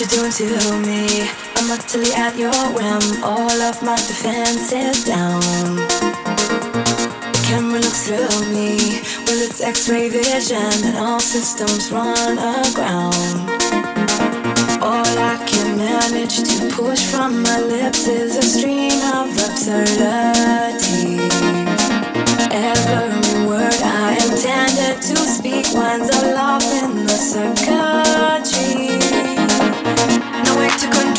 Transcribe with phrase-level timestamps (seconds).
[0.00, 0.44] you're doing to
[0.86, 1.28] me.
[1.56, 5.40] I'm utterly at your whim, all of my defenses down.
[7.32, 13.16] The camera looks through me, well, it's x ray vision, and all systems run aground.
[14.80, 20.87] All I can manage to push from my lips is a stream of absurdity.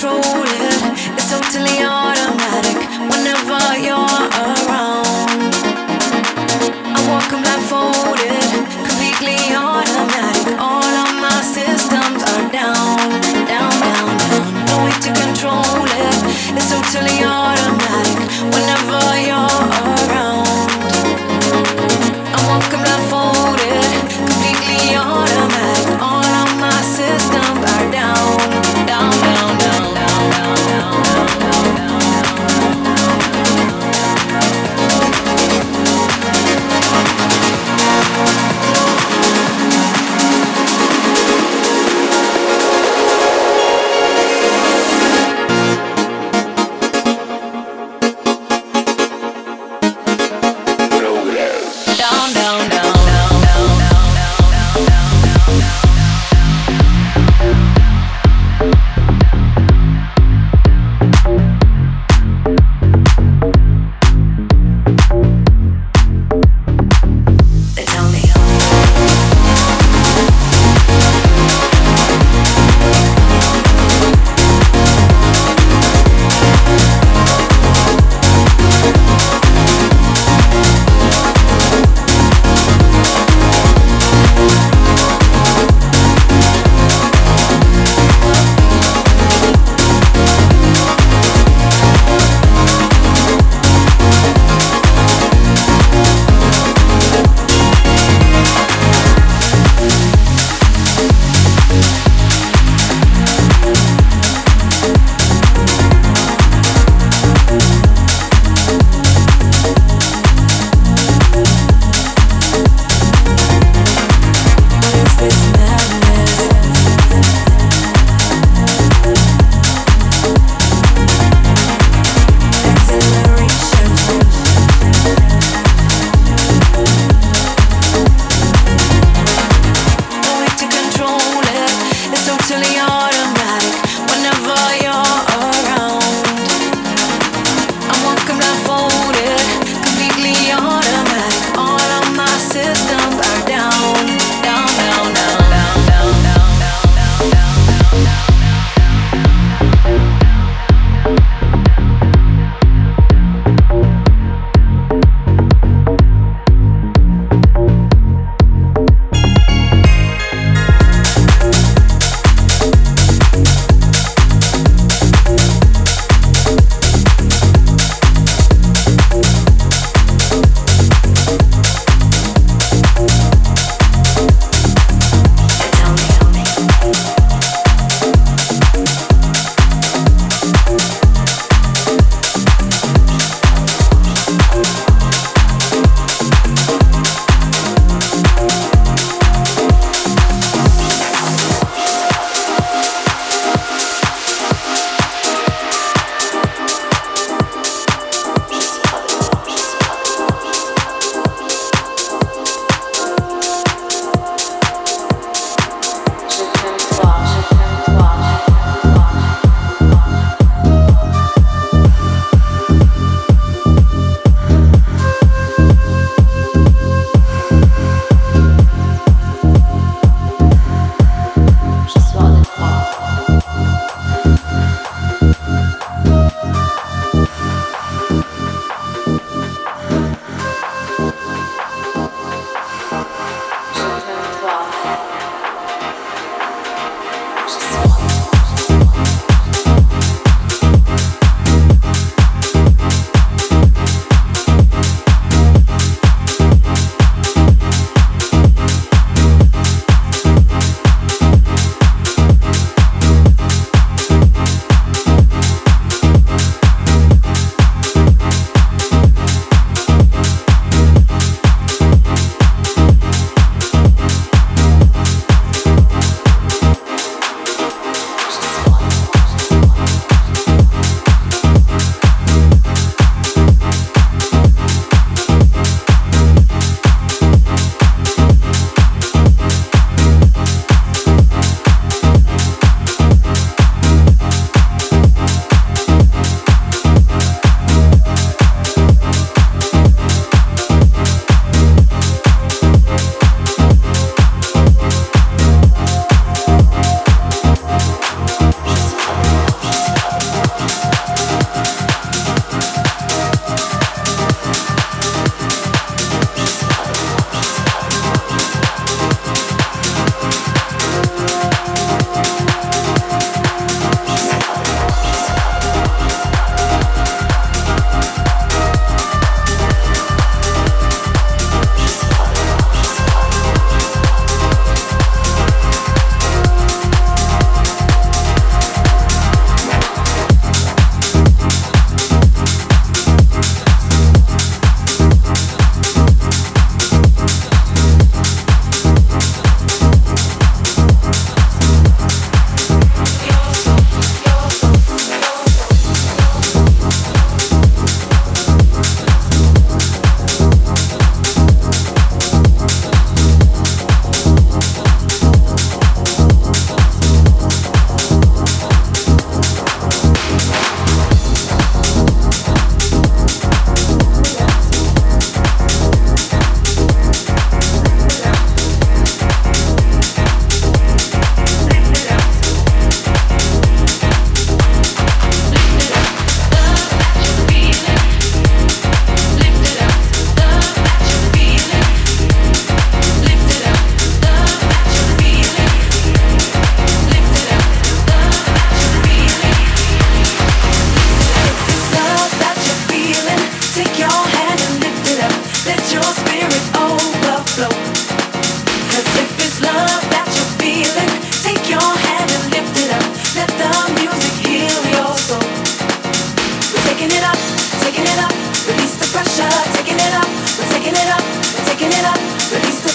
[0.01, 2.79] It's totally automatic
[3.11, 5.51] whenever you're around.
[6.95, 8.47] I walk blindfolded,
[8.87, 10.57] completely automatic.
[10.57, 13.11] All of my systems are down,
[13.43, 14.65] down, down, down.
[14.67, 16.55] No way to control it.
[16.55, 17.38] It's totally automatic.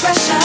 [0.05, 0.44] pressure.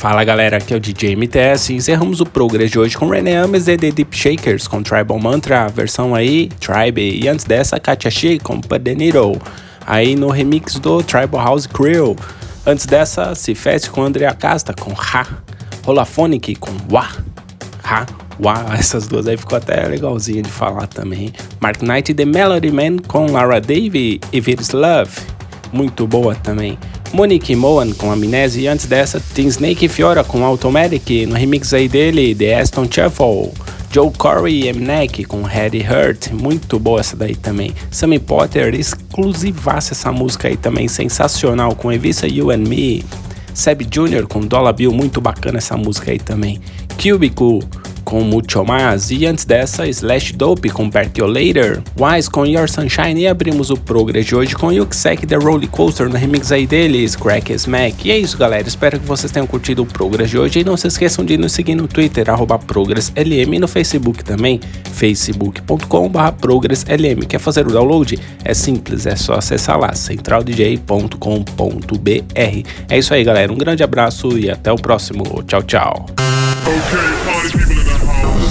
[0.00, 1.74] Fala galera, aqui é o DJ MTS.
[1.74, 5.68] Encerramos o Progress de hoje com René Ames e The Deep Shakers com Tribal Mantra,
[5.68, 7.02] versão aí, Tribe.
[7.22, 8.58] E antes dessa, Katia She com
[8.96, 9.38] Needle,
[9.86, 12.16] aí no remix do Tribal House Crew.
[12.64, 15.26] Antes dessa, Se Fest com Andrea Casta com Ha.
[15.86, 17.06] Holaphonic com Wa.
[17.84, 18.06] Ha.
[18.42, 18.74] Wa.
[18.78, 21.30] Essas duas aí ficou até legalzinho de falar também.
[21.60, 25.12] Mark Knight e The Melody Man com Lara Davy e It's Love.
[25.70, 26.78] Muito boa também.
[27.12, 31.74] Monique Moan com Amnésia e antes dessa, Team Snake e Fiora com Automatic, no remix
[31.74, 33.52] aí dele, The Aston Shuffle.
[33.92, 37.74] Joe Corey e Mnek com Heady Hurt, muito boa essa daí também.
[37.90, 43.04] Sammy Potter, exclusivaça essa música aí também, sensacional, com Evisa You and Me.
[43.52, 44.28] Seb Jr.
[44.28, 46.60] com Dollar Bill, muito bacana essa música aí também.
[47.02, 47.60] Cubicle
[48.04, 53.26] com Mucho Mais e antes dessa Slash Dope com Percolator, Wise com Your Sunshine e
[53.26, 57.52] abrimos o Progress de hoje com Yuksek The Roller Coaster no remix aí deles, Crack
[57.52, 58.08] Smack.
[58.08, 60.76] E é isso galera, espero que vocês tenham curtido o Progress de hoje e não
[60.76, 62.26] se esqueçam de nos seguir no Twitter,
[62.66, 64.60] ProgressLM e no Facebook também,
[64.92, 67.26] facebook.com.br ProgressLM.
[67.28, 68.18] Quer fazer o download?
[68.44, 72.68] É simples, é só acessar lá, centraldj.com.br.
[72.88, 75.24] É isso aí galera, um grande abraço e até o próximo.
[75.46, 76.06] Tchau, tchau.